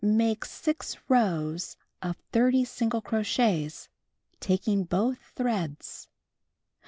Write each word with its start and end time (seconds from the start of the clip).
Make 0.03 0.45
6 0.45 0.97
rows 1.09 1.77
of 2.01 2.17
30 2.31 2.65
single 2.65 3.03
crochets, 3.03 3.87
taking 4.39 4.83
both 4.85 5.19
threads. 5.35 6.07